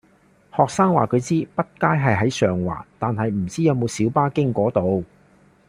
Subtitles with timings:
[0.57, 5.03] 學生話佢知畢街係喺上環，但係唔知有冇小巴經嗰度